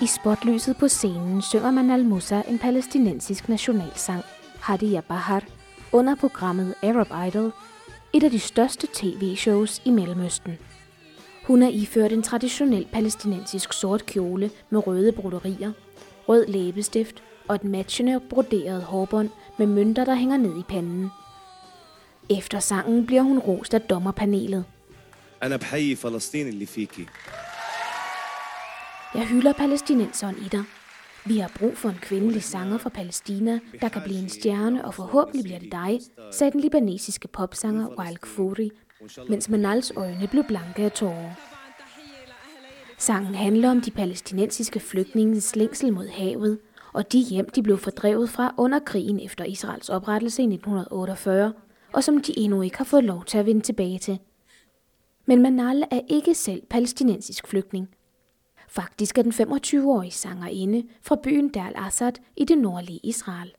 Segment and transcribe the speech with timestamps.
[0.00, 4.22] I spotlyset på scenen synger Manal Musa en palæstinensisk nationalsang,
[4.60, 5.44] Hadi Bahar,
[5.92, 7.52] under programmet Arab Idol,
[8.12, 10.58] et af de største tv-shows i Mellemøsten.
[11.46, 15.72] Hun er iført en traditionel palæstinensisk sort kjole med røde broderier,
[16.28, 21.10] rød læbestift og et matchende broderet hårbånd med mønter, der hænger ned i panden.
[22.30, 24.64] Efter sangen bliver hun rost af dommerpanelet.
[25.42, 27.06] أنا بحيي فلسطين اللي فيكي
[29.15, 30.63] jeg hylder palæstinenseren i dig.
[31.25, 34.93] Vi har brug for en kvindelig sanger fra Palæstina, der kan blive en stjerne, og
[34.93, 35.99] forhåbentlig bliver det dig,
[36.31, 38.69] sagde den libanesiske popsanger Wael Khoury,
[39.29, 41.31] mens Manals øjne blev blanke af tårer.
[42.97, 46.59] Sangen handler om de palæstinensiske flygtninges længsel mod havet,
[46.93, 51.53] og de hjem, de blev fordrevet fra under krigen efter Israels oprettelse i 1948,
[51.93, 54.19] og som de endnu ikke har fået lov til at vende tilbage til.
[55.25, 57.89] Men Manal er ikke selv palæstinensisk flygtning.
[58.67, 63.53] Faktisk er den 25-årige sangerinde fra byen Dal al-Assad i det nordlige Israel.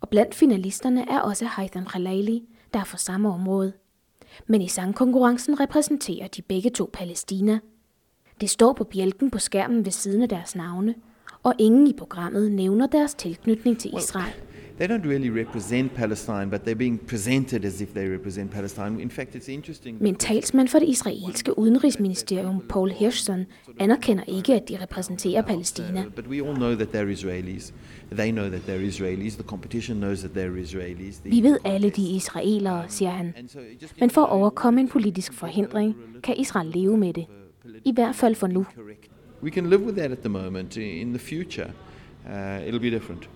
[0.00, 3.72] Og blandt finalisterne er også Haitham Khalali, der er fra samme område.
[4.46, 7.58] Men i sangkonkurrencen repræsenterer de begge to Palæstina.
[8.40, 10.94] Det står på bjælken på skærmen ved siden af deres navne,
[11.42, 14.32] og ingen i programmet nævner deres tilknytning til Israel.
[14.80, 19.00] They don't really represent Palestine, but they're being presented as if they represent Palestine.
[19.00, 19.96] In fact, it's interesting.
[20.00, 23.46] Men talsmand for det israelske udenrigsministerium, Paul Hirschson,
[23.78, 26.04] anerkender ikke, at de repræsenterer Palæstina.
[26.16, 27.72] But we all know that they're Israelis.
[28.12, 29.34] They know that they're Israelis.
[29.34, 31.20] The competition knows that they're Israelis.
[31.24, 33.34] Vi ved alle, de er israelere, siger han.
[34.00, 37.26] Men for at overkomme en politisk forhindring, kan Israel leve med det.
[37.84, 38.66] I hvert fald for nu.
[39.42, 40.76] We can live with that at the moment.
[40.76, 41.70] In the future,
[42.26, 43.28] uh, it'll be different.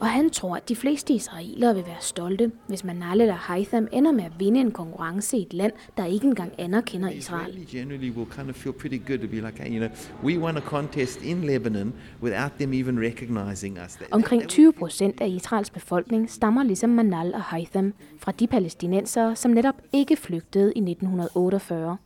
[0.00, 4.12] Og han tror, at de fleste israelere vil være stolte, hvis Manal eller Haitham ender
[4.12, 7.48] med at vinde en konkurrence i et land, der ikke engang anerkender Israel.
[7.48, 9.88] Israeli generally will kind of feel pretty good to be like, you know,
[10.24, 13.98] we won a contest in Lebanon without them even recognizing us.
[14.10, 19.50] Omkring 20 procent af Israels befolkning stammer ligesom Manal og Haitham fra de palæstinensere, som
[19.50, 21.96] netop ikke flygtede i 1948.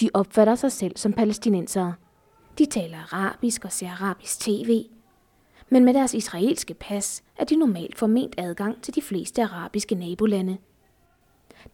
[0.00, 1.94] De opfatter sig selv som palæstinensere.
[2.58, 4.84] De taler arabisk og ser arabisk tv.
[5.68, 10.56] Men med deres israelske pas er de normalt forment adgang til de fleste arabiske nabolande.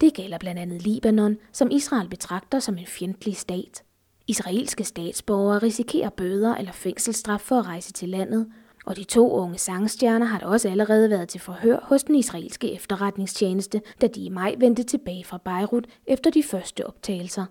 [0.01, 3.83] Det gælder blandt andet Libanon, som Israel betragter som en fjendtlig stat.
[4.27, 8.47] Israelske statsborgere risikerer bøder eller fængselsstraf for at rejse til landet,
[8.87, 12.73] og de to unge sangstjerner har da også allerede været til forhør hos den israelske
[12.73, 17.45] efterretningstjeneste, da de i maj vendte tilbage fra Beirut efter de første optagelser.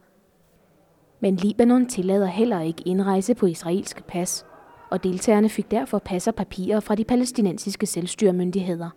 [1.20, 4.46] Men Libanon tillader heller ikke indrejse på israelske pas,
[4.90, 8.90] og deltagerne fik derfor pas og papirer fra de palæstinensiske selvstyremyndigheder.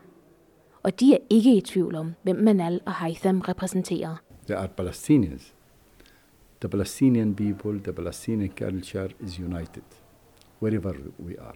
[0.82, 4.16] Og de er ikke i tvivl om, hvem Manal og Haitham repræsenterer.
[4.47, 5.54] They are Palestinians.
[6.60, 9.82] The Palestinian people, the Palestinian culture is united
[10.62, 10.92] wherever
[11.26, 11.54] we are.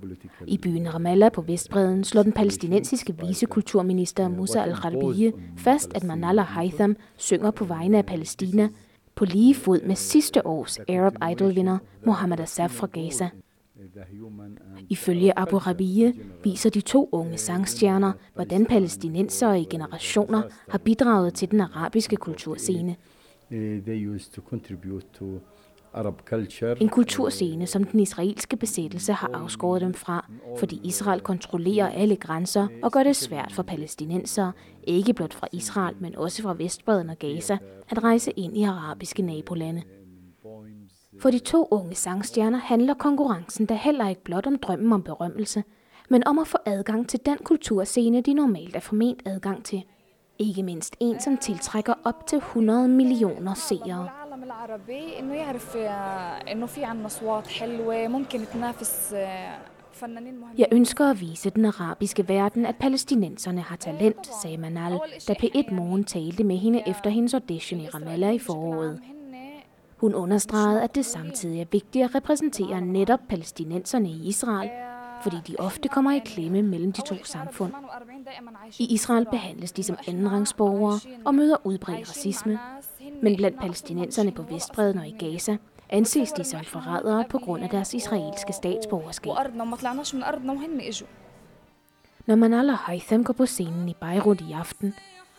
[0.00, 6.38] Political I byen Ramallah på Vestbreden slår den palæstinensiske vicekulturminister Musa al-Kharbiye fast, at Manal
[6.38, 8.68] og Haitham synger på vegne af Palæstina
[9.20, 13.28] på lige fod med sidste års Arab Idol-vinder Mohammed Assaf fra Gaza.
[14.88, 16.14] Ifølge Abu Rabiye
[16.44, 22.96] viser de to unge sangstjerner, hvordan palæstinensere i generationer har bidraget til den arabiske kulturscene.
[23.50, 25.40] they used to contribute to
[26.80, 32.68] en kulturscene, som den israelske besættelse har afskåret dem fra, fordi Israel kontrollerer alle grænser
[32.82, 34.52] og gør det svært for palæstinensere,
[34.82, 37.58] ikke blot fra Israel, men også fra Vestbredden og Gaza,
[37.88, 39.82] at rejse ind i arabiske nabolande.
[41.20, 45.64] For de to unge sangstjerner handler konkurrencen da heller ikke blot om drømmen om berømmelse,
[46.10, 49.82] men om at få adgang til den kulturscene, de normalt er forment adgang til.
[50.38, 54.19] Ikke mindst en, som tiltrækker op til 100 millioner seere.
[54.59, 59.57] العالم العربي انه يعرف آه، انه في عنا اصوات حلوه ممكن تنافس آه،
[59.93, 64.99] فنانين مهمين Jeg ønsker at vise den arabiske verden, at palæstinenserne har talent, sagde Manal,
[65.27, 68.99] da P1 Morgen talte med hende efter hendes audition i Ramallah i foråret.
[69.97, 74.69] Hun understregede, at det samtidig er vigtigt at repræsentere netop palæstinenserne i Israel,
[75.23, 77.73] fordi de ofte kommer i klemme mellem de to samfund.
[78.79, 82.59] I Israel behandles de som andenrangsborgere og møder udbredt racisme,
[83.22, 85.56] men blandt palæstinenserne på Vestbreden og i Gaza
[85.90, 89.32] anses de som forrædere på grund af deres israelske statsborgerskab.
[92.26, 94.94] Når Manal og Haytham går på scenen i Beirut i aften,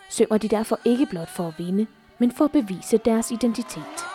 [0.10, 1.88] synger de derfor ikke blot for at vinde,
[2.20, 4.11] men for at bevise deres identitet.